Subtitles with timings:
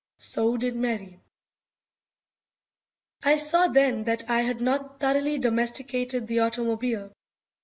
[0.17, 1.19] So did Mary.
[3.21, 7.13] I saw then that I had not thoroughly domesticated the automobile.